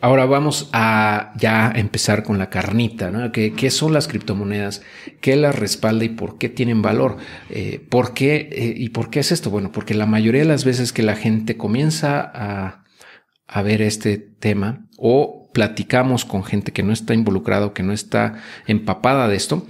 Ahora 0.00 0.26
vamos 0.26 0.70
a 0.72 1.32
ya 1.36 1.72
empezar 1.74 2.22
con 2.22 2.38
la 2.38 2.50
carnita, 2.50 3.10
¿no? 3.10 3.32
¿Qué, 3.32 3.70
son 3.70 3.92
las 3.92 4.06
criptomonedas? 4.06 4.82
¿Qué 5.20 5.34
las 5.34 5.58
respalda 5.58 6.04
y 6.04 6.10
por 6.10 6.38
qué 6.38 6.48
tienen 6.48 6.82
valor? 6.82 7.16
Eh, 7.50 7.84
¿Por 7.88 8.14
qué 8.14 8.48
eh, 8.52 8.74
y 8.76 8.90
por 8.90 9.10
qué 9.10 9.20
es 9.20 9.32
esto? 9.32 9.50
Bueno, 9.50 9.72
porque 9.72 9.94
la 9.94 10.06
mayoría 10.06 10.42
de 10.42 10.48
las 10.48 10.64
veces 10.64 10.92
que 10.92 11.02
la 11.02 11.16
gente 11.16 11.56
comienza 11.56 12.20
a, 12.20 12.84
a 13.48 13.62
ver 13.62 13.82
este 13.82 14.18
tema 14.18 14.86
o 14.98 15.50
platicamos 15.52 16.24
con 16.24 16.44
gente 16.44 16.72
que 16.72 16.84
no 16.84 16.92
está 16.92 17.14
involucrado, 17.14 17.74
que 17.74 17.82
no 17.82 17.92
está 17.92 18.40
empapada 18.68 19.26
de 19.26 19.34
esto, 19.34 19.66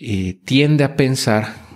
eh, 0.00 0.40
tiende 0.46 0.84
a 0.84 0.96
pensar 0.96 1.66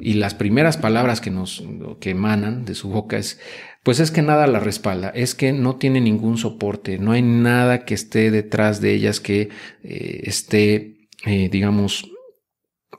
y 0.00 0.14
las 0.14 0.34
primeras 0.34 0.76
palabras 0.76 1.20
que 1.20 1.30
nos 1.30 1.64
que 2.00 2.10
emanan 2.10 2.64
de 2.64 2.74
su 2.74 2.88
boca 2.88 3.18
es 3.18 3.40
pues 3.82 4.00
es 4.00 4.10
que 4.10 4.22
nada 4.22 4.46
la 4.46 4.60
respalda, 4.60 5.08
es 5.10 5.34
que 5.34 5.52
no 5.52 5.76
tiene 5.76 6.00
ningún 6.00 6.36
soporte, 6.36 6.98
no 6.98 7.12
hay 7.12 7.22
nada 7.22 7.84
que 7.84 7.94
esté 7.94 8.30
detrás 8.30 8.80
de 8.80 8.94
ellas 8.94 9.20
que 9.20 9.48
eh, 9.82 10.20
esté, 10.24 11.08
eh, 11.24 11.48
digamos, 11.50 12.10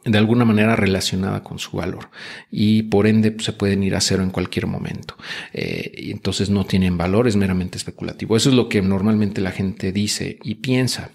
de 0.04 0.18
alguna 0.18 0.46
manera 0.46 0.76
relacionada 0.76 1.44
con 1.44 1.60
su 1.60 1.78
valor 1.78 2.10
y 2.50 2.84
por 2.84 3.06
ende 3.06 3.32
pues, 3.32 3.46
se 3.46 3.54
pueden 3.54 3.84
ir 3.84 3.96
a 3.96 4.02
cero 4.02 4.24
en 4.24 4.32
cualquier 4.32 4.66
momento. 4.66 5.16
Eh, 5.54 5.92
y 5.96 6.12
entonces 6.12 6.50
no 6.50 6.66
tienen 6.66 6.98
valor, 6.98 7.28
es 7.28 7.36
meramente 7.36 7.78
especulativo. 7.78 8.36
Eso 8.36 8.50
es 8.50 8.56
lo 8.56 8.68
que 8.68 8.82
normalmente 8.82 9.42
la 9.42 9.52
gente 9.52 9.92
dice 9.92 10.40
y 10.44 10.56
piensa. 10.56 11.12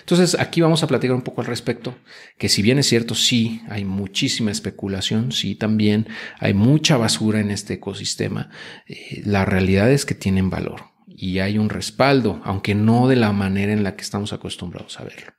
Entonces 0.00 0.36
aquí 0.38 0.60
vamos 0.60 0.82
a 0.82 0.86
platicar 0.86 1.14
un 1.14 1.22
poco 1.22 1.40
al 1.40 1.46
respecto, 1.46 1.96
que 2.38 2.48
si 2.48 2.62
bien 2.62 2.78
es 2.78 2.86
cierto, 2.86 3.14
sí, 3.14 3.62
hay 3.68 3.84
muchísima 3.84 4.50
especulación, 4.50 5.32
sí, 5.32 5.54
también 5.54 6.06
hay 6.38 6.54
mucha 6.54 6.96
basura 6.96 7.40
en 7.40 7.50
este 7.50 7.74
ecosistema, 7.74 8.50
eh, 8.86 9.22
la 9.24 9.44
realidad 9.44 9.90
es 9.90 10.04
que 10.04 10.14
tienen 10.14 10.50
valor 10.50 10.82
y 11.06 11.38
hay 11.38 11.58
un 11.58 11.68
respaldo, 11.68 12.40
aunque 12.44 12.74
no 12.74 13.08
de 13.08 13.16
la 13.16 13.32
manera 13.32 13.72
en 13.72 13.84
la 13.84 13.96
que 13.96 14.02
estamos 14.02 14.32
acostumbrados 14.32 14.98
a 14.98 15.04
verlo. 15.04 15.32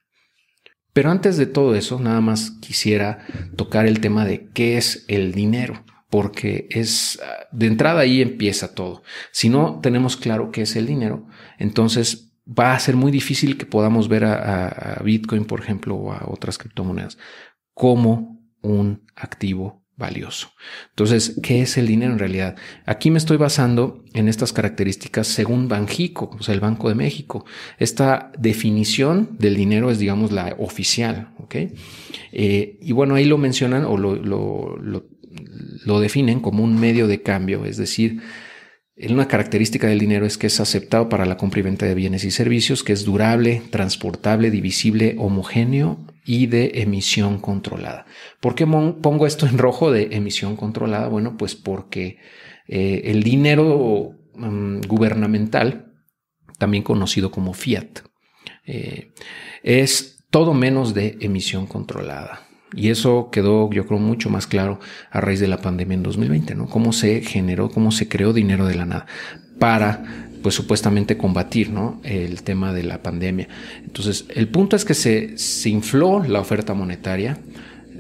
Pero 0.94 1.12
antes 1.12 1.36
de 1.36 1.46
todo 1.46 1.76
eso, 1.76 2.00
nada 2.00 2.22
más 2.22 2.52
quisiera 2.62 3.26
tocar 3.58 3.86
el 3.86 4.00
tema 4.00 4.26
de 4.26 4.50
qué 4.54 4.78
es 4.78 5.04
el 5.10 5.34
dinero 5.34 5.84
porque 6.10 6.68
es 6.70 7.20
de 7.52 7.68
entrada 7.68 8.00
ahí 8.00 8.22
empieza 8.22 8.74
todo. 8.74 9.04
Si 9.32 9.50
no 9.50 9.82
tenemos 9.82 10.16
claro 10.16 10.50
qué 10.50 10.62
es 10.62 10.78
el 10.78 10.86
dinero, 10.86 11.28
entonces 11.58 12.35
va 12.48 12.74
a 12.74 12.80
ser 12.80 12.96
muy 12.96 13.12
difícil 13.12 13.58
que 13.58 13.66
podamos 13.66 14.08
ver 14.08 14.26
a, 14.26 15.02
Bitcoin, 15.04 15.46
por 15.46 15.60
ejemplo, 15.60 15.96
o 15.96 16.12
a 16.12 16.26
otras 16.28 16.58
criptomonedas 16.58 17.18
como 17.74 18.40
un 18.62 19.04
activo 19.16 19.84
valioso. 19.98 20.52
Entonces, 20.90 21.40
¿qué 21.42 21.62
es 21.62 21.78
el 21.78 21.88
dinero 21.88 22.12
en 22.12 22.20
realidad? 22.20 22.56
Aquí 22.86 23.12
me 23.12 23.18
estoy 23.18 23.38
basando 23.38 24.04
en 24.14 24.28
estas 24.28 24.52
características 24.52 25.28
según 25.28 25.68
Banjico, 25.70 26.36
o 26.38 26.44
sea, 26.44 26.54
el 26.54 26.60
Banco 26.60 26.90
de 26.90 26.96
México. 26.96 27.46
Esta 27.78 28.32
definición 28.38 29.38
del 29.40 29.56
dinero 29.56 29.90
es, 29.90 30.00
digamos, 30.00 30.32
la 30.32 30.56
oficial, 30.60 31.34
¿ok? 31.40 31.56
Eh, 32.32 32.78
y 32.82 32.92
bueno, 32.92 33.16
ahí 33.16 33.26
lo 33.26 33.38
mencionan 33.38 33.86
o 33.86 33.98
lo, 33.98 34.16
lo, 34.16 34.78
lo 35.86 36.00
definen 36.00 36.42
como 36.42 36.64
un 36.64 36.80
medio 36.80 37.08
de 37.08 37.22
cambio, 37.22 37.66
es 37.66 37.78
decir, 37.78 38.22
una 38.98 39.28
característica 39.28 39.88
del 39.88 40.00
dinero 40.00 40.26
es 40.26 40.38
que 40.38 40.48
es 40.48 40.60
aceptado 40.60 41.10
para 41.10 41.26
la 41.26 41.36
compra 41.38 41.60
y 41.60 41.64
venta 41.64 41.86
de 41.86 41.96
bienes 41.96 42.24
y 42.24 42.32
servicios, 42.32 42.84
que 42.84 42.94
es 42.94 43.04
durable, 43.04 43.62
transportable, 43.70 44.52
divisible, 44.52 45.16
homogéneo 45.18 46.00
y 46.26 46.48
de 46.48 46.72
emisión 46.76 47.40
controlada. 47.40 48.06
¿Por 48.40 48.56
qué 48.56 48.66
pongo 48.66 49.28
esto 49.28 49.48
en 49.48 49.58
rojo 49.58 49.92
de 49.92 50.16
emisión 50.16 50.56
controlada? 50.56 51.10
Bueno, 51.10 51.36
pues 51.38 51.56
porque 51.56 52.20
eh, 52.68 53.02
el 53.06 53.22
dinero 53.22 54.14
mm, 54.34 54.82
gubernamental, 54.88 55.94
también 56.58 56.84
conocido 56.84 57.32
como 57.32 57.54
fiat, 57.54 58.00
eh, 58.66 59.12
es 59.62 60.26
todo 60.30 60.54
menos 60.54 60.94
de 60.94 61.18
emisión 61.20 61.68
controlada. 61.68 62.45
Y 62.76 62.90
eso 62.90 63.30
quedó, 63.32 63.72
yo 63.72 63.86
creo, 63.86 64.00
mucho 64.00 64.30
más 64.30 64.48
claro 64.48 64.80
a 65.10 65.22
raíz 65.22 65.40
de 65.40 65.48
la 65.48 65.62
pandemia 65.62 65.96
en 65.96 66.04
2020, 66.04 66.56
¿no? 66.56 66.68
Cómo 66.68 66.92
se 66.94 67.22
generó, 67.22 67.70
cómo 67.70 67.92
se 67.92 68.08
creó 68.08 68.34
dinero 68.34 68.66
de 68.66 68.76
la 68.76 68.86
nada 68.86 69.06
para, 69.60 70.04
pues 70.44 70.56
supuestamente 70.56 71.18
combatir, 71.18 71.70
¿no? 71.70 72.02
El 72.04 72.44
tema 72.44 72.74
de 72.74 72.84
la 72.84 73.02
pandemia. 73.02 73.48
Entonces, 73.84 74.26
el 74.36 74.50
punto 74.50 74.76
es 74.76 74.84
que 74.84 74.94
se, 74.94 75.38
se 75.38 75.70
infló 75.70 76.24
la 76.24 76.42
oferta 76.42 76.74
monetaria 76.74 77.38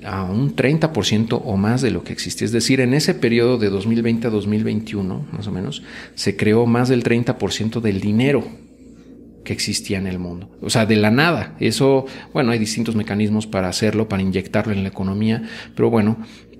a 0.03 0.23
un 0.23 0.55
30% 0.55 1.41
o 1.43 1.57
más 1.57 1.81
de 1.81 1.91
lo 1.91 2.03
que 2.03 2.13
existía. 2.13 2.45
Es 2.45 2.51
decir, 2.51 2.81
en 2.81 2.93
ese 2.93 3.13
periodo 3.13 3.57
de 3.57 3.69
2020 3.69 4.27
a 4.27 4.29
2021, 4.29 5.25
más 5.31 5.47
o 5.47 5.51
menos, 5.51 5.83
se 6.15 6.35
creó 6.35 6.65
más 6.65 6.89
del 6.89 7.03
30% 7.03 7.79
del 7.79 8.01
dinero 8.01 8.43
que 9.45 9.53
existía 9.53 9.97
en 9.97 10.07
el 10.07 10.19
mundo. 10.19 10.49
O 10.61 10.69
sea, 10.69 10.85
de 10.85 10.97
la 10.97 11.11
nada. 11.11 11.55
Eso, 11.61 12.05
bueno, 12.33 12.51
hay 12.51 12.59
distintos 12.59 12.95
mecanismos 12.95 13.47
para 13.47 13.69
hacerlo, 13.69 14.09
para 14.09 14.21
inyectarlo 14.21 14.73
en 14.73 14.83
la 14.83 14.89
economía, 14.89 15.43
pero 15.73 15.89
bueno, 15.89 16.17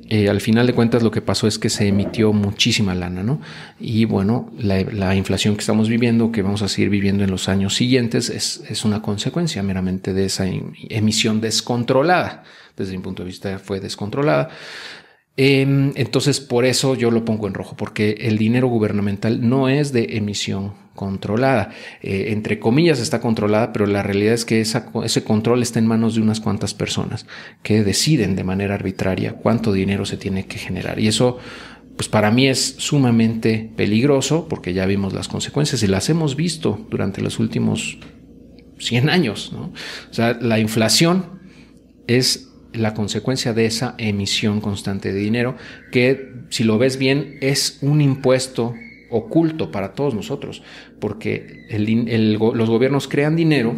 eh, 0.08 0.30
al 0.30 0.40
final 0.40 0.68
de 0.68 0.74
cuentas 0.74 1.02
lo 1.02 1.10
que 1.10 1.22
pasó 1.22 1.48
es 1.48 1.58
que 1.58 1.70
se 1.70 1.88
emitió 1.88 2.32
muchísima 2.32 2.94
lana, 2.94 3.24
¿no? 3.24 3.42
Y 3.80 4.06
bueno, 4.06 4.52
la, 4.58 5.16
inflación 5.16 5.56
que 5.56 5.62
estamos 5.62 5.90
viviendo, 5.90 6.32
que 6.32 6.44
vamos 6.44 6.62
a 6.62 6.68
seguir 6.68 6.92
viviendo 6.92 7.24
en 7.24 7.32
los 7.32 7.50
años 7.50 7.74
siguientes, 7.76 8.30
es, 8.30 8.64
es 8.70 8.86
una 8.86 9.02
consecuencia 9.02 9.64
meramente 9.64 10.14
de 10.14 10.26
esa 10.26 10.46
emisión 10.90 11.42
descontrolada. 11.42 12.44
Desde 12.78 12.92
mi 12.92 13.00
punto 13.00 13.24
de 13.24 13.28
vista 13.28 13.58
fue 13.58 13.80
descontrolada. 13.80 14.50
Em, 15.38 15.92
entonces, 15.96 16.40
por 16.40 16.66
eso 16.66 16.96
yo 16.96 17.12
lo 17.12 17.26
pongo 17.26 17.48
en 17.48 17.54
rojo, 17.54 17.76
porque 17.76 18.12
el 18.22 18.38
dinero 18.38 18.68
gubernamental 18.68 19.48
no 19.48 19.68
es 19.68 19.92
de 19.92 20.18
emisión 20.18 20.74
controlada. 20.96 21.72
Eh, 22.02 22.28
entre 22.30 22.58
comillas 22.58 23.00
está 23.00 23.20
controlada, 23.20 23.74
pero 23.74 23.86
la 23.86 24.02
realidad 24.02 24.34
es 24.34 24.46
que 24.46 24.62
ese 24.62 25.24
control 25.24 25.62
está 25.62 25.80
en 25.80 25.88
manos 25.88 26.16
de 26.16 26.22
unas 26.22 26.40
cuantas 26.40 26.74
personas 26.74 27.28
que 27.64 27.84
deciden 27.84 28.36
de 28.36 28.46
manera 28.46 28.76
arbitraria 28.76 29.34
cuánto 29.34 29.74
dinero 29.74 30.06
se 30.06 30.16
tiene 30.16 30.46
que 30.46 30.58
generar. 30.58 31.00
Y 31.00 31.10
eso, 31.10 31.38
pues 31.98 32.08
para 32.08 32.32
mí 32.32 32.48
es 32.48 32.76
sumamente 32.78 33.70
peligroso, 33.76 34.48
porque 34.50 34.74
ya 34.74 34.86
vimos 34.86 35.14
las 35.14 35.28
consecuencias 35.28 35.84
y 35.84 35.88
las 35.88 36.10
hemos 36.10 36.38
visto 36.38 36.88
durante 36.90 37.22
los 37.22 37.40
últimos 37.40 37.98
100 38.80 39.10
años. 39.10 39.52
O 39.54 40.14
sea, 40.14 40.38
la 40.40 40.60
inflación 40.60 41.42
es 42.08 42.52
la 42.76 42.94
consecuencia 42.94 43.54
de 43.54 43.66
esa 43.66 43.96
emisión 43.98 44.62
constante 44.62 45.14
de 45.14 45.20
dinero, 45.20 45.56
que 45.92 46.34
si 46.50 46.64
lo 46.64 46.78
ves 46.78 46.98
bien 46.98 47.38
es 47.42 47.80
un 47.82 48.02
impuesto 48.02 48.74
oculto 49.10 49.72
para 49.72 49.94
todos 49.94 50.14
nosotros, 50.14 50.64
porque 51.00 51.66
los 51.78 52.70
gobiernos 52.70 53.08
crean 53.08 53.36
dinero, 53.36 53.76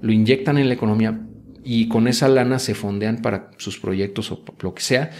lo 0.00 0.12
inyectan 0.12 0.58
en 0.58 0.68
la 0.68 0.74
economía 0.74 1.20
y 1.64 1.88
con 1.88 2.08
esa 2.08 2.28
lana 2.28 2.58
se 2.58 2.74
fondean 2.74 3.20
para 3.22 3.50
sus 3.58 3.78
proyectos 3.78 4.32
o 4.32 4.44
lo 4.60 4.74
que 4.74 4.82
sea, 4.82 5.10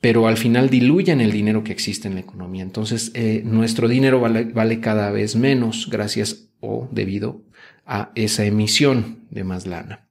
pero 0.00 0.26
al 0.26 0.36
final 0.36 0.68
diluyen 0.68 1.20
el 1.20 1.30
dinero 1.30 1.62
que 1.62 1.72
existe 1.72 2.08
en 2.08 2.14
la 2.14 2.20
economía. 2.20 2.62
Entonces, 2.62 3.12
eh, 3.14 3.42
nuestro 3.44 3.88
dinero 3.88 4.20
vale, 4.20 4.44
vale 4.44 4.80
cada 4.80 5.10
vez 5.10 5.36
menos 5.36 5.88
gracias 5.90 6.48
o 6.60 6.88
debido 6.90 7.44
a 7.86 8.10
esa 8.14 8.44
emisión 8.44 9.26
de 9.30 9.44
más 9.44 9.66
lana. 9.66 10.08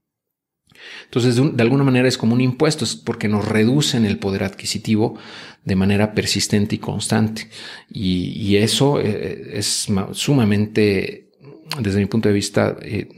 Entonces, 1.06 1.36
de, 1.36 1.64
alguna 1.64 1.84
manera 1.84 2.08
es 2.08 2.18
como 2.18 2.34
un 2.34 2.42
impuesto, 2.42 2.86
es 2.86 2.96
porque 2.96 3.28
nos 3.28 3.48
reducen 3.48 4.06
el 4.06 4.18
poder 4.18 4.44
adquisitivo 4.44 5.18
de 5.66 5.76
manera 5.76 6.14
persistente 6.14 6.76
y 6.76 6.80
constante. 6.80 7.50
Y, 7.90 8.56
eso 8.58 9.00
eh, 9.00 9.52
es 9.54 9.88
sumamente, 10.14 11.32
desde 11.80 12.00
mi 12.00 12.06
punto 12.06 12.30
de 12.30 12.36
vista, 12.36 12.78
eh, 12.82 13.10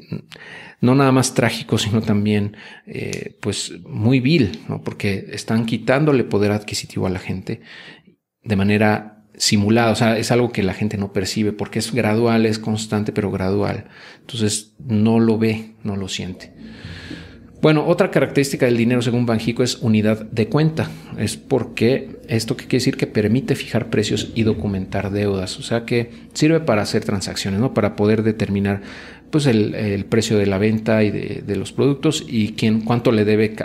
no 0.81 0.95
nada 0.95 1.11
más 1.11 1.33
trágico, 1.33 1.77
sino 1.77 2.01
también, 2.01 2.57
eh, 2.85 3.37
pues, 3.39 3.73
muy 3.85 4.19
vil, 4.19 4.59
porque 4.83 5.27
están 5.31 5.65
quitándole 5.65 6.23
poder 6.23 6.51
adquisitivo 6.51 7.07
a 7.07 7.09
la 7.09 7.19
gente 7.19 7.61
de 8.43 8.55
manera 8.55 9.13
simulada, 9.35 9.91
o 9.91 9.95
sea, 9.95 10.17
es 10.17 10.31
algo 10.31 10.51
que 10.51 10.63
la 10.63 10.73
gente 10.73 10.97
no 10.97 11.13
percibe 11.13 11.53
porque 11.53 11.79
es 11.79 11.93
gradual, 11.93 12.45
es 12.45 12.59
constante, 12.59 13.11
pero 13.11 13.31
gradual. 13.31 13.85
Entonces 14.19 14.75
no 14.85 15.19
lo 15.19 15.37
ve, 15.37 15.75
no 15.83 15.95
lo 15.95 16.07
siente. 16.07 16.53
Bueno, 17.63 17.87
otra 17.87 18.11
característica 18.11 18.65
del 18.65 18.75
dinero 18.75 19.01
según 19.01 19.25
Banjico 19.25 19.63
es 19.63 19.77
unidad 19.77 20.25
de 20.25 20.49
cuenta. 20.49 20.91
Es 21.17 21.37
porque 21.37 22.17
esto 22.27 22.57
que 22.57 22.65
quiere 22.65 22.81
decir 22.81 22.97
que 22.97 23.07
permite 23.07 23.55
fijar 23.55 23.89
precios 23.89 24.33
y 24.35 24.43
documentar 24.43 25.11
deudas. 25.11 25.57
O 25.59 25.61
sea 25.61 25.85
que 25.85 26.09
sirve 26.33 26.59
para 26.59 26.81
hacer 26.81 27.05
transacciones, 27.05 27.61
¿no? 27.61 27.73
Para 27.73 27.95
poder 27.95 28.23
determinar 28.23 28.81
pues 29.31 29.45
el, 29.45 30.05
precio 30.09 30.37
de 30.37 30.45
la 30.45 30.57
venta 30.57 31.05
y 31.05 31.11
de, 31.11 31.55
los 31.55 31.71
productos 31.71 32.25
y 32.27 32.51
quién, 32.51 32.81
cuánto 32.81 33.13
le 33.13 33.23
debe 33.23 33.55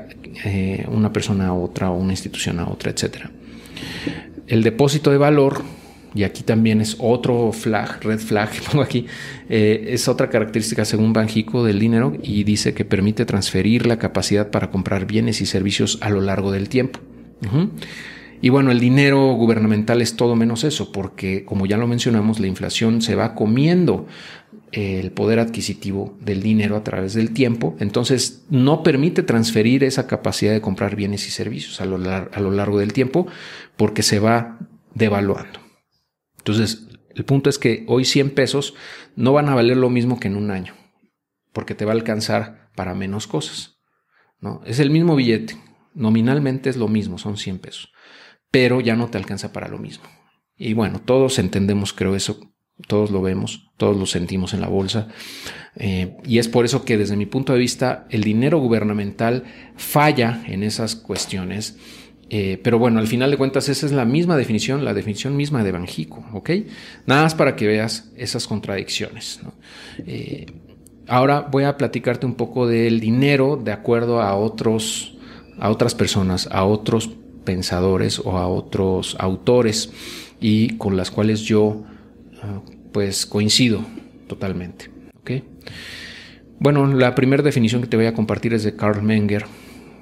eh, 0.44 0.86
una 0.86 1.12
persona 1.12 1.48
a 1.48 1.52
otra 1.52 1.90
o 1.90 1.98
una 1.98 2.12
institución 2.12 2.60
a 2.60 2.68
otra, 2.68 2.92
etcétera. 2.92 3.32
El 4.46 4.62
depósito 4.62 5.10
de 5.10 5.18
valor 5.18 5.64
y 6.14 6.24
aquí 6.24 6.42
también 6.42 6.80
es 6.80 6.96
otro 6.98 7.52
flag, 7.52 8.02
red 8.02 8.18
flag 8.18 8.50
pongo 8.70 8.82
aquí, 8.82 9.06
eh, 9.48 9.86
es 9.88 10.08
otra 10.08 10.30
característica 10.30 10.84
según 10.84 11.12
Banjico 11.12 11.64
del 11.64 11.78
dinero 11.78 12.16
y 12.22 12.44
dice 12.44 12.74
que 12.74 12.84
permite 12.84 13.24
transferir 13.24 13.86
la 13.86 13.98
capacidad 13.98 14.50
para 14.50 14.70
comprar 14.70 15.06
bienes 15.06 15.40
y 15.40 15.46
servicios 15.46 15.98
a 16.00 16.10
lo 16.10 16.20
largo 16.20 16.52
del 16.52 16.68
tiempo. 16.68 17.00
Y 18.40 18.48
bueno, 18.50 18.70
el 18.70 18.80
dinero 18.80 19.32
gubernamental 19.34 20.00
es 20.00 20.16
todo 20.16 20.34
menos 20.36 20.64
eso, 20.64 20.92
porque 20.92 21.44
como 21.44 21.66
ya 21.66 21.76
lo 21.76 21.86
mencionamos, 21.86 22.40
la 22.40 22.46
inflación 22.46 23.02
se 23.02 23.14
va 23.14 23.34
comiendo 23.34 24.06
el 24.72 25.12
poder 25.12 25.38
adquisitivo 25.38 26.16
del 26.20 26.42
dinero 26.42 26.76
a 26.76 26.84
través 26.84 27.14
del 27.14 27.32
tiempo, 27.32 27.76
entonces 27.80 28.44
no 28.50 28.82
permite 28.82 29.22
transferir 29.22 29.82
esa 29.82 30.06
capacidad 30.06 30.52
de 30.52 30.60
comprar 30.60 30.94
bienes 30.94 31.26
y 31.26 31.30
servicios 31.30 31.80
a 31.80 31.86
lo 31.86 32.50
largo 32.50 32.78
del 32.78 32.92
tiempo 32.92 33.26
porque 33.76 34.02
se 34.02 34.18
va 34.18 34.58
devaluando. 34.94 35.67
Entonces, 36.48 36.88
el 37.14 37.24
punto 37.24 37.50
es 37.50 37.58
que 37.58 37.84
hoy 37.88 38.04
100 38.04 38.30
pesos 38.30 38.74
no 39.16 39.32
van 39.32 39.48
a 39.48 39.54
valer 39.54 39.76
lo 39.76 39.90
mismo 39.90 40.18
que 40.18 40.28
en 40.28 40.36
un 40.36 40.50
año, 40.50 40.74
porque 41.52 41.74
te 41.74 41.84
va 41.84 41.92
a 41.92 41.94
alcanzar 41.94 42.70
para 42.74 42.94
menos 42.94 43.26
cosas. 43.26 43.78
¿no? 44.40 44.62
Es 44.64 44.78
el 44.78 44.90
mismo 44.90 45.14
billete, 45.14 45.56
nominalmente 45.94 46.70
es 46.70 46.76
lo 46.76 46.88
mismo, 46.88 47.18
son 47.18 47.36
100 47.36 47.58
pesos, 47.58 47.92
pero 48.50 48.80
ya 48.80 48.96
no 48.96 49.08
te 49.08 49.18
alcanza 49.18 49.52
para 49.52 49.68
lo 49.68 49.78
mismo. 49.78 50.04
Y 50.56 50.72
bueno, 50.72 51.00
todos 51.04 51.38
entendemos, 51.38 51.92
creo 51.92 52.16
eso, 52.16 52.40
todos 52.86 53.10
lo 53.10 53.20
vemos, 53.20 53.70
todos 53.76 53.96
lo 53.96 54.06
sentimos 54.06 54.54
en 54.54 54.60
la 54.60 54.68
bolsa. 54.68 55.08
Eh, 55.76 56.16
y 56.24 56.38
es 56.38 56.48
por 56.48 56.64
eso 56.64 56.84
que 56.84 56.96
desde 56.96 57.16
mi 57.16 57.26
punto 57.26 57.52
de 57.52 57.58
vista 57.58 58.06
el 58.10 58.22
dinero 58.22 58.58
gubernamental 58.58 59.44
falla 59.76 60.42
en 60.46 60.62
esas 60.62 60.96
cuestiones. 60.96 61.78
Eh, 62.30 62.60
pero 62.62 62.78
bueno, 62.78 62.98
al 62.98 63.06
final 63.06 63.30
de 63.30 63.38
cuentas 63.38 63.68
esa 63.68 63.86
es 63.86 63.92
la 63.92 64.04
misma 64.04 64.36
definición, 64.36 64.84
la 64.84 64.92
definición 64.92 65.36
misma 65.36 65.64
de 65.64 65.72
Banjico, 65.72 66.24
¿ok? 66.32 66.50
Nada 67.06 67.22
más 67.22 67.34
para 67.34 67.56
que 67.56 67.66
veas 67.66 68.10
esas 68.16 68.46
contradicciones. 68.46 69.40
Eh, 70.06 70.46
ahora 71.06 71.40
voy 71.40 71.64
a 71.64 71.76
platicarte 71.78 72.26
un 72.26 72.34
poco 72.34 72.66
del 72.66 73.00
dinero 73.00 73.56
de 73.56 73.72
acuerdo 73.72 74.20
a 74.20 74.34
otros, 74.36 75.16
a 75.58 75.70
otras 75.70 75.94
personas, 75.94 76.48
a 76.52 76.64
otros 76.64 77.10
pensadores 77.44 78.18
o 78.18 78.36
a 78.36 78.46
otros 78.46 79.16
autores 79.18 79.90
y 80.38 80.76
con 80.76 80.98
las 80.98 81.10
cuales 81.10 81.40
yo 81.40 81.84
ah, 82.42 82.60
pues 82.92 83.24
coincido 83.24 83.80
totalmente. 84.26 84.90
¿okay? 85.20 85.44
Bueno, 86.58 86.86
la 86.92 87.14
primera 87.14 87.42
definición 87.42 87.80
que 87.80 87.88
te 87.88 87.96
voy 87.96 88.06
a 88.06 88.12
compartir 88.12 88.52
es 88.52 88.64
de 88.64 88.76
Karl 88.76 89.02
Menger, 89.02 89.46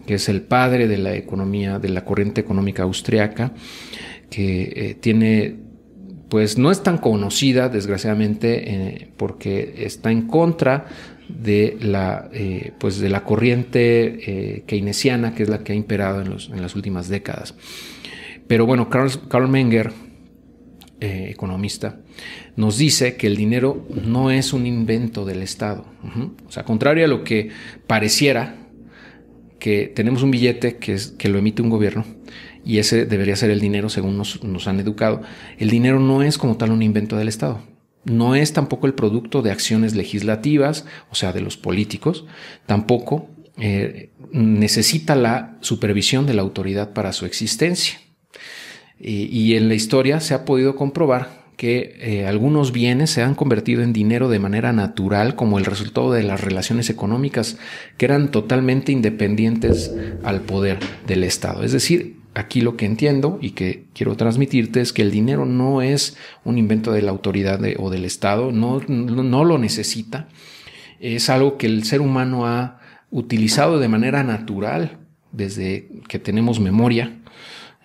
que 0.07 0.15
es 0.15 0.29
el 0.29 0.43
padre 0.43 0.89
de 0.89 0.99
la 0.99 1.15
economía, 1.15 1.79
de 1.79 1.89
la 1.91 2.05
corriente 2.05 2.41
económica 2.41 2.85
austriaca, 2.85 3.53
que 4.31 4.73
eh, 4.75 4.97
tiene, 4.99 5.57
pues 6.29 6.57
no 6.57 6.71
es 6.71 6.83
tan 6.83 6.99
conocida, 6.99 7.69
desgraciadamente, 7.69 8.73
eh, 8.73 9.09
porque 9.17 9.75
está 9.79 10.11
en 10.11 10.23
contra 10.23 10.87
de 11.29 11.77
la, 11.81 12.29
eh, 12.33 12.73
pues 12.79 12.99
de 12.99 13.09
la 13.09 13.25
corriente 13.25 14.63
keynesiana, 14.67 15.35
que 15.35 15.43
es 15.43 15.49
la 15.49 15.65
que 15.65 15.73
ha 15.73 15.77
imperado 15.77 16.23
en, 16.23 16.31
los, 16.31 16.49
en 16.51 16.63
las 16.63 16.77
últimas 16.77 17.09
décadas. 17.09 17.55
Pero 18.47 18.65
bueno, 18.65 18.89
Karl, 18.89 19.49
Menger 19.49 19.93
economista, 20.99 22.01
nos 22.57 22.79
dice 22.79 23.17
que 23.17 23.27
el 23.27 23.37
dinero 23.37 23.87
no 24.05 24.31
es 24.31 24.53
un 24.53 24.67
invento 24.67 25.27
del 25.27 25.43
Estado. 25.43 25.85
O 26.47 26.51
sea, 26.51 26.65
contrario 26.65 27.05
a 27.05 27.09
lo 27.09 27.23
que 27.23 27.51
pareciera, 27.87 28.66
que 29.59 29.87
tenemos 29.87 30.23
un 30.23 30.31
billete 30.31 30.77
que, 30.77 30.95
es, 30.95 31.09
que 31.19 31.29
lo 31.29 31.39
emite 31.39 31.63
un 31.63 31.71
gobierno 31.71 32.05
y 32.67 32.79
ese 32.79 33.07
debería 33.07 33.37
ser 33.37 33.51
el 33.51 33.61
dinero 33.61 33.89
según 33.89 34.19
nos, 34.19 34.67
han 34.67 34.81
educado, 34.81 35.23
el 35.59 35.71
dinero 35.71 36.01
no 36.01 36.23
es 36.23 36.37
como 36.37 36.57
tal 36.57 36.73
un 36.73 36.83
invento 36.83 37.17
del 37.17 37.29
Estado. 37.29 37.63
No 38.05 38.35
es 38.35 38.53
tampoco 38.53 38.89
el 38.89 38.95
producto 38.95 39.41
de 39.41 39.53
acciones 39.53 39.95
legislativas, 39.95 40.85
o 41.11 41.15
sea, 41.15 41.33
de 41.33 41.41
los 41.41 41.57
políticos, 41.57 42.25
tampoco 42.67 43.31
eh, 43.57 44.11
necesita 44.33 45.15
la 45.15 45.57
supervisión 45.61 46.27
de 46.27 46.35
la 46.35 46.43
autoridad 46.43 46.93
para 46.93 47.13
su 47.13 47.25
existencia. 47.25 48.01
Y, 48.99 49.55
en 49.55 49.69
la 49.69 49.75
historia 49.75 50.21
se 50.21 50.33
ha 50.33 50.45
podido 50.45 50.75
comprobar 50.75 51.46
que 51.57 51.97
eh, 52.01 52.27
algunos 52.27 52.73
bienes 52.73 53.11
se 53.11 53.23
han 53.23 53.35
convertido 53.35 53.83
en 53.83 53.93
dinero 53.93 54.29
de 54.29 54.39
manera 54.39 54.73
natural 54.73 55.35
como 55.35 55.59
el 55.59 55.65
resultado 55.65 56.13
de 56.13 56.23
las 56.23 56.43
relaciones 56.43 56.91
económicas 56.91 57.57
que 57.97 58.05
eran 58.05 58.31
totalmente 58.31 58.93
independientes 58.93 59.93
al 60.23 60.43
poder 60.43 60.79
del 61.07 61.25
Estado. 61.25 61.63
Es 61.63 61.73
decir, 61.73 62.17
aquí 62.35 62.61
lo 62.61 62.77
que 62.77 62.85
entiendo 62.85 63.39
y 63.41 63.53
que 63.53 63.87
quiero 63.95 64.17
transmitirte 64.17 64.83
es 64.83 64.93
que 64.93 65.03
el 65.03 65.11
dinero 65.11 65.47
no 65.47 65.81
es 65.81 66.17
un 66.45 66.59
invento 66.59 66.93
de 66.93 67.03
la 67.03 67.11
autoridad 67.11 67.61
o 67.79 67.91
del 67.91 68.05
Estado, 68.05 68.53
no, 68.53 68.81
no 68.89 69.45
lo 69.45 69.57
necesita, 69.57 70.29
es 71.01 71.31
algo 71.31 71.57
que 71.57 71.67
el 71.67 71.85
ser 71.85 72.01
humano 72.01 72.47
ha 72.47 72.81
utilizado 73.11 73.79
de 73.79 73.89
manera 73.89 74.23
natural 74.23 74.99
desde 75.33 75.89
que 76.09 76.19
tenemos 76.19 76.61
memoria 76.61 77.19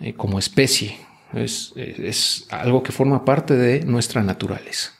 eh, 0.00 0.14
como 0.14 0.38
especie. 0.38 0.96
Es, 1.34 1.72
es, 1.76 2.46
algo 2.50 2.82
que 2.82 2.92
forma 2.92 3.24
parte 3.24 3.56
de 3.56 3.84
nuestra 3.84 4.22
naturaleza. 4.22 4.92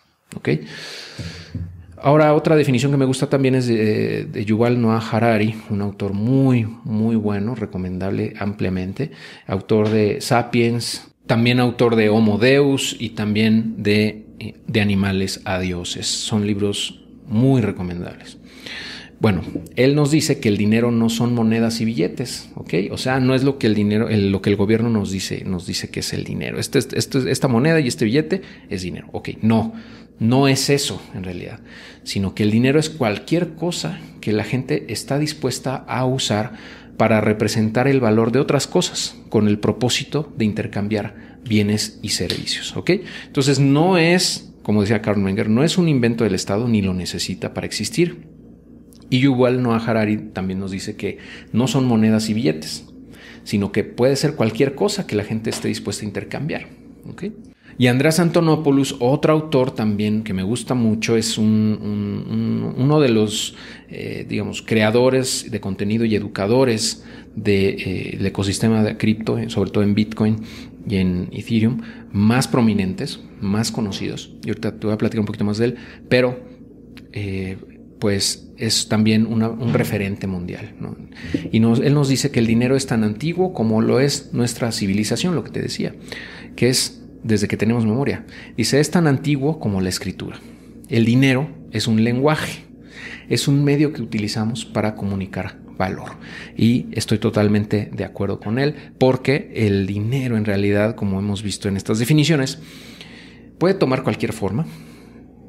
Ahora, 1.99 2.35
otra 2.35 2.57
definición 2.57 2.91
que 2.91 2.99
me 2.99 3.05
gusta 3.05 3.29
también 3.29 3.55
es 3.55 3.67
de, 3.67 4.25
de, 4.25 4.45
Yuval 4.45 4.81
Noah 4.81 5.03
Harari, 5.11 5.55
un 5.71 5.83
autor 5.83 6.15
muy, 6.15 6.67
muy 6.85 7.15
bueno, 7.15 7.55
recomendable 7.55 8.35
ampliamente, 8.39 9.13
autor 9.47 9.89
de 9.89 10.21
Sapiens, 10.21 11.07
también 11.27 11.61
autor 11.61 11.95
de 11.95 12.09
Homo 12.09 12.39
Deus 12.39 12.97
y 12.99 13.11
también 13.11 13.83
de, 13.83 14.27
de 14.67 14.81
Animales 14.81 15.43
a 15.45 15.61
Dioses. 15.61 16.07
Son 16.07 16.47
libros 16.47 17.05
muy 17.29 17.61
recomendables. 17.61 18.39
Bueno, 19.23 19.43
él 19.77 19.95
nos 19.95 20.11
dice 20.11 20.41
que 20.41 20.49
el 20.49 20.57
dinero 20.57 20.91
no 20.91 21.09
son 21.09 21.33
monedas 21.33 21.81
y 21.81 21.85
billetes, 21.85 22.51
¿ok? 22.57 22.75
O 22.91 22.99
sea, 22.99 23.21
no 23.21 23.37
es 23.37 23.45
lo 23.45 23.57
que 23.57 23.69
el 23.69 23.75
dinero, 23.77 24.09
lo 24.11 24.43
que 24.43 24.51
el 24.51 24.57
gobierno 24.57 24.91
nos 24.91 25.13
dice, 25.13 25.45
nos 25.45 25.65
dice 25.65 25.91
que 25.91 26.01
es 26.01 26.13
el 26.13 26.25
dinero. 26.25 26.59
Este, 26.59 26.81
este, 26.81 27.31
esta 27.31 27.47
moneda 27.47 27.79
y 27.79 27.87
este 27.87 28.05
billete 28.05 28.43
es 28.69 28.83
dinero, 28.83 29.07
¿ok? 29.13 29.29
No, 29.41 29.75
no 30.19 30.49
es 30.49 30.69
eso 30.71 31.01
en 31.15 31.23
realidad, 31.23 31.61
sino 32.03 32.35
que 32.35 32.43
el 32.43 32.51
dinero 32.51 32.81
es 32.81 32.91
cualquier 32.91 33.51
cosa 33.55 34.01
que 34.21 34.33
la 34.33 34.43
gente 34.43 34.87
está 34.89 35.21
dispuesta 35.21 35.77
a 35.77 36.05
usar 36.05 36.55
para 36.97 37.21
representar 37.21 37.87
el 37.87 38.01
valor 38.01 38.33
de 38.33 38.41
otras 38.41 38.67
cosas 38.67 39.15
con 39.29 39.47
el 39.47 39.61
propósito 39.61 40.33
de 40.37 40.47
intercambiar 40.47 41.39
bienes 41.45 42.01
y 42.03 42.09
servicios, 42.09 42.77
¿ok? 42.77 42.91
Entonces 43.29 43.61
no 43.61 43.99
es, 43.99 44.53
como 44.65 44.81
decía 44.81 45.01
Karl 45.01 45.21
Menger, 45.21 45.49
no 45.49 45.63
es 45.63 45.79
un 45.79 45.89
invento 45.89 46.25
del 46.25 46.35
Estado 46.35 46.67
ni 46.67 46.83
lo 46.83 46.93
necesita 46.93 47.55
para 47.55 47.69
existir 47.69 48.32
y 49.13 49.19
Yuval 49.21 49.63
Noah 49.63 49.77
Harari 49.77 50.17
también 50.17 50.59
nos 50.59 50.71
dice 50.71 50.97
que 50.97 51.19
no 51.53 51.69
son 51.69 51.85
monedas 51.85 52.31
y 52.31 52.35
billetes, 52.35 52.87
sino 53.45 53.71
que 53.71 53.85
puede 53.85 54.17
ser 54.17 54.37
cualquier 54.37 54.75
cosa 54.75 55.07
que 55.07 55.17
la 55.17 55.23
gente 55.23 55.51
esté 55.51 55.69
dispuesta 55.69 56.03
a 56.03 56.09
intercambiar. 56.09 56.69
Y 57.77 57.89
Andrés 57.89 58.21
Antonopoulos, 58.21 58.97
otro 59.01 59.35
autor 59.35 59.73
también 59.73 60.23
que 60.23 60.33
me 60.33 60.43
gusta 60.43 60.73
mucho, 60.73 61.19
es 61.19 61.37
uno 61.37 63.01
de 63.01 63.09
los, 63.11 63.55
eh, 63.91 64.25
digamos, 64.27 64.63
creadores 64.63 65.51
de 65.51 65.61
contenido 65.61 66.07
y 66.07 66.15
educadores 66.15 67.05
del 67.37 67.75
eh, 67.81 68.19
ecosistema 68.23 68.83
de 68.83 68.97
cripto, 68.97 69.37
eh, 69.37 69.51
sobre 69.51 69.73
todo 69.73 69.85
en 69.85 69.95
Bitcoin 69.95 70.39
y 70.89 70.97
en 70.97 71.29
Ethereum, 71.33 71.83
más 72.13 72.49
prominentes, 72.49 73.21
más 73.43 73.71
conocidos. 73.71 74.33
Y 74.43 74.49
ahorita 74.49 74.79
te 74.79 74.87
voy 74.87 74.95
a 74.95 74.99
platicar 74.99 75.21
un 75.21 75.27
poquito 75.27 75.45
más 75.45 75.59
de 75.59 75.67
él, 75.67 75.77
pero 76.09 76.51
pues 78.03 78.49
es 78.59 78.89
también 78.89 79.27
un 79.27 79.73
referente 79.73 80.27
mundial. 80.27 80.75
Y 81.53 81.59
él 81.59 81.95
nos 81.95 82.09
dice 82.09 82.33
que 82.33 82.41
el 82.41 82.49
dinero 82.49 82.75
es 82.75 82.89
tan 82.89 83.05
antiguo 83.05 83.55
como 83.55 83.81
lo 83.81 84.01
es 84.01 84.31
nuestra 84.33 84.73
civilización, 84.73 85.37
lo 85.37 85.45
que 85.45 85.53
te 85.53 85.63
decía, 85.63 85.95
que 86.57 86.69
es 86.69 87.01
desde 87.23 87.47
que 87.47 87.57
tenemos 87.57 87.87
memoria. 87.87 88.27
Dice, 88.57 88.81
es 88.81 88.91
tan 88.91 89.07
antiguo 89.07 89.61
como 89.61 89.81
la 89.81 89.89
escritura. 89.89 90.41
El 90.89 91.05
dinero 91.05 91.49
es 91.71 91.87
un 91.87 92.03
lenguaje, 92.03 92.65
es 93.29 93.47
un 93.47 93.63
medio 93.63 93.93
que 93.93 94.03
utilizamos 94.03 94.65
para 94.65 94.97
comunicar 94.97 95.61
valor. 95.79 96.17
Y 96.57 96.87
estoy 96.91 97.19
totalmente 97.19 97.89
de 97.93 98.05
acuerdo 98.05 98.41
con 98.41 98.59
él, 98.59 98.75
porque 98.99 99.53
el 99.55 99.87
dinero 99.87 100.37
en 100.37 100.45
realidad, 100.45 100.97
como 100.97 101.21
hemos 101.21 101.45
visto 101.45 101.69
en 101.69 101.77
estas 101.77 102.01
definiciones, 102.01 102.59
puede 103.59 103.75
tomar 103.75 104.03
cualquier 104.03 104.33
forma, 104.33 104.67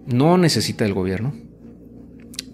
no 0.06 0.38
necesita 0.38 0.86
el 0.86 0.94
gobierno, 0.94 1.34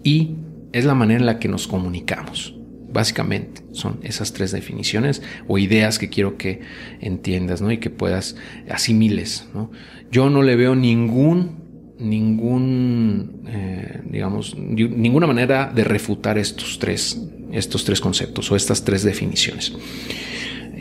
y 0.02 0.36
es 0.72 0.84
la 0.84 0.94
manera 0.94 1.20
en 1.20 1.26
la 1.26 1.38
que 1.38 1.48
nos 1.48 1.66
comunicamos. 1.66 2.54
Básicamente 2.92 3.62
son 3.72 4.00
esas 4.02 4.32
tres 4.32 4.50
definiciones 4.50 5.22
o 5.46 5.58
ideas 5.58 5.98
que 5.98 6.08
quiero 6.08 6.36
que 6.36 6.60
entiendas 7.00 7.60
¿no? 7.60 7.70
y 7.70 7.78
que 7.78 7.90
puedas 7.90 8.36
asimiles. 8.68 9.46
¿no? 9.54 9.70
Yo 10.10 10.28
no 10.28 10.42
le 10.42 10.56
veo 10.56 10.74
ningún, 10.74 11.60
ningún, 12.00 13.42
eh, 13.46 14.00
digamos, 14.10 14.56
ninguna 14.56 15.28
manera 15.28 15.70
de 15.72 15.84
refutar 15.84 16.36
estos 16.36 16.80
tres, 16.80 17.20
estos 17.52 17.84
tres 17.84 18.00
conceptos 18.00 18.50
o 18.50 18.56
estas 18.56 18.84
tres 18.84 19.04
definiciones 19.04 19.72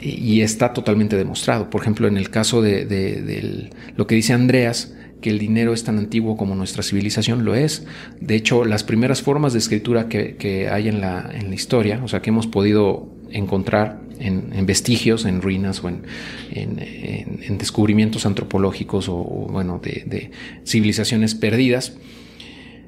y 0.02 0.42
está 0.42 0.74
totalmente 0.74 1.16
demostrado. 1.16 1.70
Por 1.70 1.82
ejemplo, 1.82 2.08
en 2.08 2.18
el 2.18 2.30
caso 2.30 2.62
de, 2.62 3.70
lo 3.96 4.08
que 4.08 4.16
dice 4.16 4.34
Andreas, 4.34 4.94
que 5.22 5.30
el 5.30 5.40
dinero 5.40 5.74
es 5.74 5.84
tan 5.84 5.98
antiguo 5.98 6.38
como 6.38 6.56
nuestra 6.56 6.84
civilización, 6.84 7.46
lo 7.46 7.56
es. 7.56 7.86
De 8.20 8.36
hecho, 8.36 8.66
las 8.66 8.84
primeras 8.84 9.22
formas 9.22 9.54
de 9.54 9.60
escritura 9.60 10.08
que, 10.08 10.70
hay 10.72 10.88
en 10.88 11.02
la, 11.02 11.30
en 11.34 11.50
la, 11.50 11.56
historia, 11.56 12.02
o 12.04 12.08
sea, 12.08 12.22
que 12.22 12.30
hemos 12.30 12.48
podido 12.48 13.10
encontrar 13.32 14.02
en, 14.20 14.66
vestigios, 14.66 15.26
en 15.26 15.42
ruinas 15.42 15.84
o 15.84 15.90
en, 15.90 16.04
en 16.52 17.58
descubrimientos 17.58 18.26
antropológicos 18.26 19.08
o, 19.10 19.16
bueno, 19.50 19.80
de, 19.82 20.32
civilizaciones 20.66 21.36
perdidas, 21.36 21.98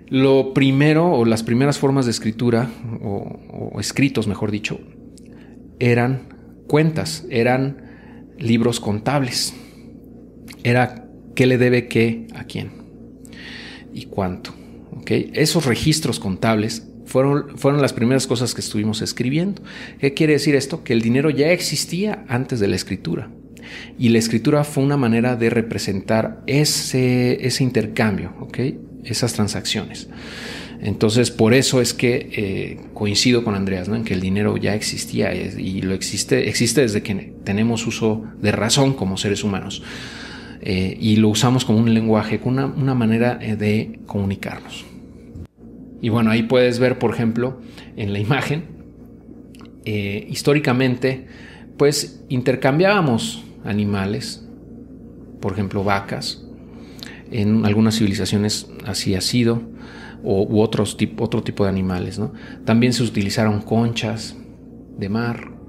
Lo 0.08 0.54
primero, 0.54 1.12
o 1.14 1.26
las 1.26 1.44
primeras 1.44 1.78
formas 1.78 2.06
de 2.06 2.12
escritura, 2.12 2.70
o, 3.02 3.72
o 3.74 3.80
escritos, 3.80 4.28
mejor 4.28 4.52
dicho, 4.52 4.80
eran 5.80 6.30
cuentas, 6.68 7.26
eran 7.30 7.78
libros 8.38 8.80
contables. 8.80 9.54
Era 10.64 11.08
qué 11.42 11.48
le 11.48 11.58
debe 11.58 11.88
qué 11.88 12.28
a 12.36 12.44
quién 12.44 12.70
y 13.96 14.06
cuánto. 14.06 14.54
¿okay? 14.98 15.32
Esos 15.34 15.66
registros 15.66 16.20
contables 16.20 16.84
fueron, 17.08 17.58
fueron 17.58 17.82
las 17.82 17.94
primeras 17.94 18.28
cosas 18.28 18.54
que 18.54 18.62
estuvimos 18.62 19.02
escribiendo. 19.02 19.64
¿Qué 20.00 20.14
quiere 20.14 20.34
decir 20.34 20.54
esto? 20.54 20.84
Que 20.84 20.94
el 20.94 21.02
dinero 21.02 21.32
ya 21.32 21.52
existía 21.52 22.26
antes 22.28 22.60
de 22.60 22.68
la 22.68 22.76
escritura. 22.76 23.32
Y 23.98 24.10
la 24.10 24.20
escritura 24.20 24.64
fue 24.64 24.84
una 24.84 24.98
manera 24.98 25.36
de 25.36 25.50
representar 25.50 26.44
ese, 26.46 27.44
ese 27.44 27.64
intercambio, 27.64 28.36
¿okay? 28.40 28.80
esas 29.04 29.34
transacciones. 29.34 30.10
Entonces, 30.80 31.32
por 31.32 31.56
eso 31.56 31.82
es 31.82 31.96
que 31.96 32.30
eh, 32.34 32.80
coincido 32.94 33.44
con 33.44 33.56
Andreas, 33.56 33.90
¿no? 33.90 33.96
En 33.96 34.04
que 34.04 34.14
el 34.14 34.22
dinero 34.22 34.58
ya 34.58 34.76
existía 34.76 35.34
y 35.34 35.82
lo 35.82 35.96
existe, 35.96 36.50
existe 36.50 36.82
desde 36.82 37.02
que 37.02 37.34
tenemos 37.44 37.88
uso 37.88 38.26
de 38.40 38.52
razón 38.52 38.94
como 38.94 39.18
seres 39.18 39.44
humanos. 39.44 39.82
Eh, 40.62 40.96
y 41.00 41.16
lo 41.16 41.30
usamos 41.30 41.66
como 41.66 41.80
un 41.80 41.92
lenguaje, 41.94 42.40
como 42.40 42.66
una, 42.66 42.94
manera 42.94 43.40
eh, 43.42 43.56
de 43.56 44.00
comunicarnos. 44.06 44.86
Y 46.02 46.10
bueno, 46.10 46.30
ahí 46.30 46.44
puedes 46.44 46.80
ver, 46.80 47.00
por 47.00 47.14
ejemplo, 47.14 47.62
en 47.96 48.14
la 48.14 48.20
imagen, 48.20 48.66
eh, 49.86 50.28
históricamente, 50.30 51.28
pues 51.78 52.24
intercambiábamos 52.30 53.44
animales, 53.64 54.48
por 55.40 55.54
ejemplo, 55.54 55.84
vacas. 55.84 56.44
En 57.32 57.66
algunas 57.66 57.96
civilizaciones 57.98 58.68
así 58.86 59.16
ha 59.16 59.22
sido, 59.22 59.64
o, 60.24 60.44
u 60.44 60.62
otros, 60.62 60.96
otro 61.18 61.42
tipo 61.42 61.64
de 61.64 61.72
animales. 61.72 62.20
¿no? 62.20 62.34
También 62.66 62.94
se 62.94 63.02
utilizaron 63.02 63.62
conchas 63.62 64.36
de 64.98 65.10
mar, 65.10 65.61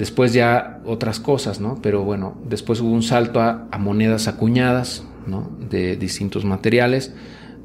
Después 0.00 0.32
ya 0.32 0.80
otras 0.86 1.20
cosas, 1.20 1.60
¿no? 1.60 1.78
Pero 1.82 2.04
bueno, 2.04 2.34
después 2.48 2.80
hubo 2.80 2.90
un 2.90 3.02
salto 3.02 3.38
a, 3.38 3.68
monedas 3.78 4.28
acuñadas, 4.28 5.04
¿no? 5.26 5.50
De 5.68 5.96
distintos 5.96 6.46
materiales, 6.46 7.12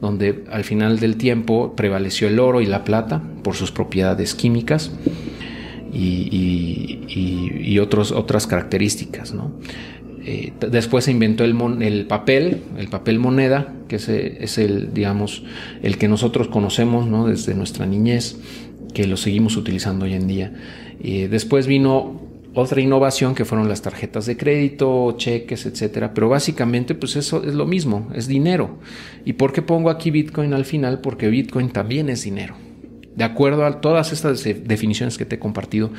donde 0.01 0.43
al 0.51 0.65
final 0.65 0.99
del 0.99 1.15
tiempo 1.15 1.77
prevaleció 1.77 2.27
el 2.27 2.39
oro 2.39 2.59
y 2.59 2.65
la 2.65 2.83
plata 2.83 3.23
por 3.41 3.55
sus 3.55 3.71
propiedades 3.71 4.35
químicas 4.35 4.91
y, 5.93 7.79
otros, 7.79 8.11
otras 8.11 8.47
características, 8.47 9.33
¿no? 9.33 9.53
Eh, 10.25 10.51
después 10.71 11.05
se 11.05 11.11
inventó 11.11 11.45
el, 11.45 11.55
el, 11.81 12.05
papel, 12.05 12.63
el 12.77 12.89
papel 12.89 13.17
moneda, 13.17 13.73
que 13.87 13.95
es, 13.95 14.09
es, 14.09 14.57
el, 14.57 14.93
digamos, 14.93 15.43
el 15.83 15.97
que 15.97 16.09
nosotros 16.09 16.49
conocemos 16.49 17.07
¿no? 17.07 17.27
desde 17.27 17.53
nuestra 17.53 17.85
niñez, 17.85 18.35
que 18.95 19.05
lo 19.05 19.17
seguimos 19.17 19.57
utilizando 19.57 20.05
hoy 20.05 20.13
en 20.13 20.27
día. 20.27 20.51
y 20.99 21.27
después 21.27 21.67
vino 21.67 22.21
otra 22.55 22.79
innovación 22.79 23.35
que 23.35 23.43
fueron 23.43 23.67
las 23.67 23.81
tarjetas 23.81 24.25
de 24.25 24.37
crédito, 24.37 25.13
cheques, 25.17 25.65
etcétera. 25.65 26.13
Pero 26.13 26.29
básicamente, 26.29 26.95
pues 26.95 27.17
eso 27.17 27.43
es 27.43 27.53
lo 27.53 27.65
mismo, 27.65 28.09
es 28.15 28.27
dinero. 28.27 28.77
¿Y 29.25 29.33
por 29.33 29.51
qué 29.51 29.61
pongo 29.61 29.89
aquí 29.89 30.09
Bitcoin 30.09 30.53
al 30.53 30.63
final? 30.63 31.01
Porque 31.01 31.27
Bitcoin 31.27 31.69
también 31.69 32.09
es 32.09 32.23
dinero. 32.23 32.55
De 33.15 33.25
acuerdo 33.25 33.65
a 33.65 33.81
todas 33.81 34.13
estas 34.13 34.43
definiciones 34.43 35.17
que 35.17 35.25
te 35.25 35.35
he 35.35 35.39
compartido, 35.39 35.91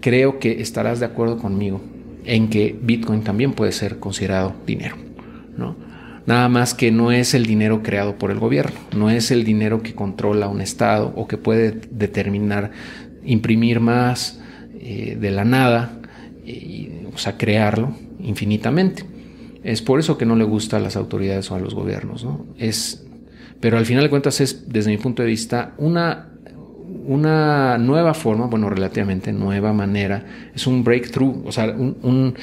creo 0.00 0.40
que 0.40 0.60
estarás 0.60 0.98
de 0.98 1.06
acuerdo 1.06 1.38
conmigo 1.38 1.80
en 2.24 2.48
que 2.48 2.76
Bitcoin 2.80 3.22
también 3.22 3.52
puede 3.52 3.72
ser 3.72 3.98
considerado 3.98 4.54
dinero, 4.66 4.96
¿no? 5.56 5.76
Nada 6.30 6.48
más 6.48 6.74
que 6.74 6.92
no 6.92 7.10
es 7.10 7.34
el 7.34 7.44
dinero 7.44 7.82
creado 7.82 8.14
por 8.14 8.30
el 8.30 8.38
gobierno, 8.38 8.78
no 8.96 9.10
es 9.10 9.32
el 9.32 9.42
dinero 9.42 9.82
que 9.82 9.96
controla 9.96 10.46
un 10.46 10.60
Estado 10.60 11.12
o 11.16 11.26
que 11.26 11.38
puede 11.38 11.80
determinar 11.90 12.70
imprimir 13.24 13.80
más 13.80 14.40
eh, 14.78 15.18
de 15.20 15.30
la 15.32 15.44
nada 15.44 16.00
o 17.12 17.18
sea, 17.18 17.36
crearlo 17.36 17.94
infinitamente. 18.20 19.04
Es 19.64 19.82
por 19.82 19.98
eso 19.98 20.16
que 20.16 20.24
no 20.24 20.36
le 20.36 20.44
gusta 20.44 20.76
a 20.76 20.80
las 20.80 20.94
autoridades 20.94 21.50
o 21.50 21.56
a 21.56 21.58
los 21.58 21.74
gobiernos, 21.74 22.24
¿no? 22.24 22.46
Es, 22.56 23.04
pero 23.58 23.76
al 23.76 23.84
final 23.84 24.04
de 24.04 24.10
cuentas 24.10 24.40
es, 24.40 24.70
desde 24.72 24.92
mi 24.92 24.98
punto 24.98 25.22
de 25.22 25.28
vista, 25.28 25.74
una, 25.78 26.28
una 27.06 27.76
nueva 27.76 28.14
forma, 28.14 28.46
bueno, 28.46 28.70
relativamente 28.70 29.32
nueva 29.32 29.72
manera, 29.72 30.24
es 30.54 30.64
un 30.68 30.84
breakthrough, 30.84 31.44
o 31.44 31.50
sea, 31.50 31.66
un, 31.74 32.34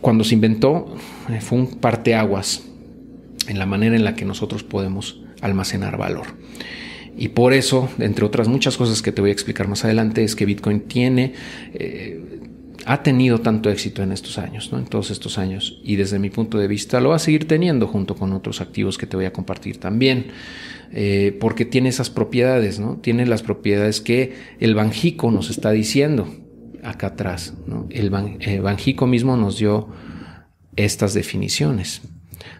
cuando 0.00 0.24
se 0.24 0.34
inventó 0.34 0.96
eh, 1.28 1.40
fue 1.40 1.58
un 1.58 1.66
parteaguas 1.76 2.69
en 3.50 3.58
la 3.58 3.66
manera 3.66 3.96
en 3.96 4.04
la 4.04 4.14
que 4.14 4.24
nosotros 4.24 4.62
podemos 4.62 5.20
almacenar 5.40 5.96
valor. 5.96 6.28
Y 7.16 7.28
por 7.28 7.52
eso, 7.52 7.88
entre 7.98 8.24
otras 8.24 8.48
muchas 8.48 8.76
cosas 8.76 9.02
que 9.02 9.12
te 9.12 9.20
voy 9.20 9.30
a 9.30 9.32
explicar 9.32 9.66
más 9.66 9.84
adelante, 9.84 10.22
es 10.22 10.36
que 10.36 10.46
Bitcoin 10.46 10.82
tiene 10.82 11.34
eh, 11.74 12.40
ha 12.86 13.02
tenido 13.02 13.40
tanto 13.40 13.68
éxito 13.68 14.02
en 14.02 14.12
estos 14.12 14.38
años, 14.38 14.72
¿no? 14.72 14.78
en 14.78 14.86
todos 14.86 15.10
estos 15.10 15.36
años, 15.36 15.80
y 15.84 15.96
desde 15.96 16.18
mi 16.18 16.30
punto 16.30 16.58
de 16.58 16.66
vista 16.66 17.00
lo 17.00 17.10
va 17.10 17.16
a 17.16 17.18
seguir 17.18 17.46
teniendo 17.46 17.86
junto 17.86 18.14
con 18.14 18.32
otros 18.32 18.60
activos 18.60 18.96
que 18.96 19.06
te 19.06 19.16
voy 19.16 19.26
a 19.26 19.32
compartir 19.32 19.78
también, 19.78 20.28
eh, 20.92 21.36
porque 21.40 21.64
tiene 21.64 21.88
esas 21.88 22.08
propiedades, 22.08 22.78
¿no? 22.78 22.96
tiene 22.96 23.26
las 23.26 23.42
propiedades 23.42 24.00
que 24.00 24.34
el 24.60 24.74
Banjico 24.74 25.30
nos 25.30 25.50
está 25.50 25.72
diciendo 25.72 26.34
acá 26.82 27.08
atrás. 27.08 27.54
¿no? 27.66 27.86
El 27.90 28.10
eh, 28.40 28.60
Banjico 28.60 29.06
mismo 29.06 29.36
nos 29.36 29.58
dio 29.58 29.88
estas 30.76 31.12
definiciones 31.12 32.00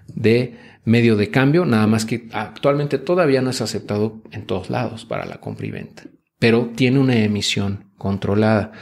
de 0.06 0.58
medio 0.84 1.16
de 1.16 1.30
cambio, 1.30 1.64
nada 1.64 1.86
más 1.86 2.04
que 2.04 2.28
actualmente 2.32 2.98
todavía 2.98 3.42
no 3.42 3.50
es 3.50 3.60
aceptado 3.60 4.22
en 4.30 4.46
todos 4.46 4.70
lados 4.70 5.04
para 5.04 5.26
la 5.26 5.38
compra 5.38 5.66
y 5.66 5.70
venta, 5.70 6.04
pero 6.38 6.70
tiene 6.74 6.98
una 6.98 7.16
emisión 7.16 7.92
controlada. 7.96 8.72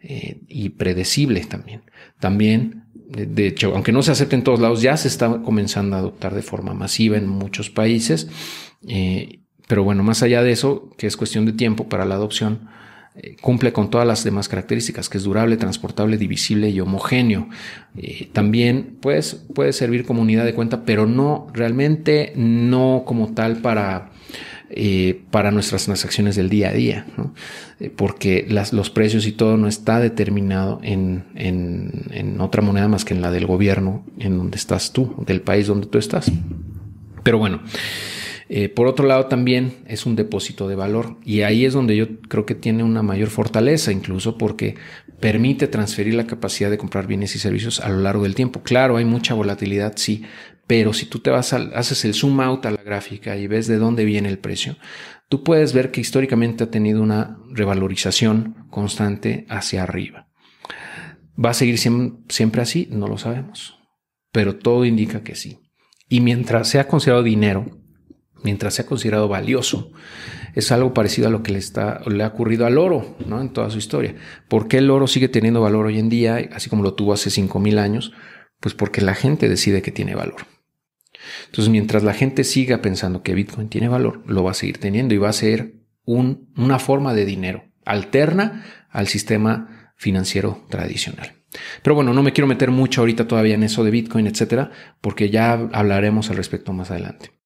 Eh, 0.00 0.42
y 0.46 0.70
predecible 0.70 1.44
también. 1.44 1.82
También, 2.20 2.84
de 2.94 3.48
hecho, 3.48 3.72
aunque 3.74 3.90
no 3.90 4.02
se 4.02 4.12
acepte 4.12 4.36
en 4.36 4.44
todos 4.44 4.60
lados, 4.60 4.80
ya 4.80 4.96
se 4.96 5.08
está 5.08 5.42
comenzando 5.42 5.96
a 5.96 5.98
adoptar 5.98 6.34
de 6.34 6.42
forma 6.42 6.72
masiva 6.72 7.16
en 7.16 7.28
muchos 7.28 7.68
países. 7.68 8.28
Eh, 8.86 9.40
pero 9.66 9.82
bueno, 9.82 10.02
más 10.04 10.22
allá 10.22 10.42
de 10.42 10.52
eso, 10.52 10.90
que 10.96 11.06
es 11.06 11.16
cuestión 11.16 11.46
de 11.46 11.52
tiempo 11.52 11.88
para 11.88 12.04
la 12.04 12.14
adopción, 12.14 12.68
eh, 13.18 13.36
cumple 13.40 13.72
con 13.72 13.90
todas 13.90 14.06
las 14.06 14.24
demás 14.24 14.48
características, 14.48 15.08
que 15.08 15.18
es 15.18 15.24
durable, 15.24 15.56
transportable, 15.56 16.16
divisible 16.16 16.70
y 16.70 16.80
homogéneo. 16.80 17.48
también 18.32 18.96
pues, 19.00 19.34
puede 19.54 19.72
servir 19.72 20.04
como 20.04 20.22
unidad 20.22 20.44
de 20.44 20.54
cuenta, 20.54 20.84
pero 20.84 21.06
no 21.06 21.48
realmente 21.52 22.32
no 22.36 23.02
como 23.06 23.34
tal 23.34 23.58
para 23.58 24.10
eh, 24.70 25.22
para 25.30 25.50
nuestras 25.50 25.86
transacciones 25.86 26.36
del 26.36 26.50
día 26.50 26.68
a 26.68 26.72
día, 26.74 27.06
eh, 27.80 27.88
porque 27.88 28.46
los 28.70 28.90
precios 28.90 29.26
y 29.26 29.32
todo 29.32 29.56
no 29.56 29.66
está 29.66 29.98
determinado 29.98 30.78
en, 30.82 32.36
otra 32.38 32.60
moneda 32.60 32.86
más 32.86 33.06
que 33.06 33.14
en 33.14 33.22
la 33.22 33.30
del 33.30 33.46
gobierno, 33.46 34.04
en 34.18 34.36
donde 34.36 34.58
estás 34.58 34.92
tú, 34.92 35.14
del 35.26 35.40
país 35.40 35.68
donde 35.68 35.86
tú 35.86 35.96
estás. 35.96 36.30
Pero 37.22 37.38
bueno, 37.38 37.62
eh, 38.48 38.70
por 38.70 38.86
otro 38.86 39.06
lado 39.06 39.26
también 39.26 39.84
es 39.86 40.06
un 40.06 40.16
depósito 40.16 40.68
de 40.68 40.74
valor 40.74 41.18
y 41.22 41.42
ahí 41.42 41.66
es 41.66 41.74
donde 41.74 41.96
yo 41.96 42.20
creo 42.28 42.46
que 42.46 42.54
tiene 42.54 42.82
una 42.82 43.02
mayor 43.02 43.28
fortaleza, 43.28 43.92
incluso 43.92 44.38
porque 44.38 44.76
permite 45.20 45.68
transferir 45.68 46.14
la 46.14 46.26
capacidad 46.26 46.70
de 46.70 46.78
comprar 46.78 47.06
bienes 47.06 47.34
y 47.36 47.38
servicios 47.38 47.80
a 47.80 47.90
lo 47.90 47.98
largo 47.98 48.22
del 48.22 48.34
tiempo. 48.34 48.62
Claro, 48.62 48.96
hay 48.96 49.04
mucha 49.04 49.34
volatilidad, 49.34 49.94
sí, 49.96 50.24
pero 50.66 50.94
si 50.94 51.06
tú 51.06 51.18
te 51.18 51.30
vas 51.30 51.52
a, 51.52 51.56
haces 51.74 52.04
el 52.06 52.14
zoom 52.14 52.40
out 52.40 52.64
a 52.64 52.70
la 52.70 52.82
gráfica 52.82 53.36
y 53.36 53.46
ves 53.46 53.66
de 53.66 53.76
dónde 53.76 54.04
viene 54.04 54.30
el 54.30 54.38
precio, 54.38 54.76
tú 55.28 55.42
puedes 55.44 55.74
ver 55.74 55.90
que 55.90 56.00
históricamente 56.00 56.64
ha 56.64 56.70
tenido 56.70 57.02
una 57.02 57.38
revalorización 57.50 58.66
constante 58.70 59.46
hacia 59.50 59.82
arriba. 59.82 60.28
¿Va 61.42 61.50
a 61.50 61.54
seguir 61.54 61.78
siempre 61.78 62.62
así? 62.62 62.88
No 62.90 63.08
lo 63.08 63.18
sabemos, 63.18 63.78
pero 64.32 64.56
todo 64.56 64.84
indica 64.84 65.22
que 65.22 65.34
sí. 65.34 65.58
Y 66.08 66.20
mientras 66.20 66.68
sea 66.68 66.88
considerado 66.88 67.22
dinero, 67.22 67.66
mientras 68.42 68.74
sea 68.74 68.86
considerado 68.86 69.28
valioso, 69.28 69.92
es 70.54 70.72
algo 70.72 70.94
parecido 70.94 71.28
a 71.28 71.30
lo 71.30 71.42
que 71.42 71.52
le, 71.52 71.58
está, 71.58 72.00
le 72.06 72.24
ha 72.24 72.28
ocurrido 72.28 72.66
al 72.66 72.78
oro 72.78 73.16
¿no? 73.26 73.40
en 73.40 73.52
toda 73.52 73.70
su 73.70 73.78
historia. 73.78 74.16
¿Por 74.48 74.68
qué 74.68 74.78
el 74.78 74.90
oro 74.90 75.06
sigue 75.06 75.28
teniendo 75.28 75.60
valor 75.60 75.86
hoy 75.86 75.98
en 75.98 76.08
día, 76.08 76.48
así 76.52 76.68
como 76.70 76.82
lo 76.82 76.94
tuvo 76.94 77.12
hace 77.12 77.30
5.000 77.30 77.78
años? 77.78 78.12
Pues 78.60 78.74
porque 78.74 79.00
la 79.00 79.14
gente 79.14 79.48
decide 79.48 79.82
que 79.82 79.92
tiene 79.92 80.14
valor. 80.14 80.46
Entonces, 81.46 81.70
mientras 81.70 82.02
la 82.02 82.14
gente 82.14 82.44
siga 82.44 82.80
pensando 82.80 83.22
que 83.22 83.34
Bitcoin 83.34 83.68
tiene 83.68 83.88
valor, 83.88 84.22
lo 84.26 84.42
va 84.42 84.52
a 84.52 84.54
seguir 84.54 84.78
teniendo 84.78 85.14
y 85.14 85.18
va 85.18 85.28
a 85.28 85.34
ser 85.34 85.74
una 86.04 86.78
forma 86.78 87.14
de 87.14 87.24
dinero 87.24 87.64
alterna 87.84 88.64
al 88.90 89.08
sistema 89.08 89.92
financiero 89.96 90.64
tradicional. 90.68 91.32
Pero 91.82 91.94
bueno, 91.94 92.12
no 92.12 92.22
me 92.22 92.32
quiero 92.32 92.46
meter 92.46 92.70
mucho 92.70 93.00
ahorita 93.00 93.26
todavía 93.26 93.54
en 93.54 93.62
eso 93.62 93.82
de 93.82 93.90
Bitcoin, 93.90 94.26
etcétera, 94.26 94.70
porque 95.00 95.30
ya 95.30 95.52
hablaremos 95.52 96.30
al 96.30 96.36
respecto 96.36 96.72
más 96.72 96.90
adelante. 96.90 97.30